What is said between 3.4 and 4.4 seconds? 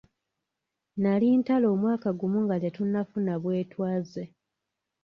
bwetwaze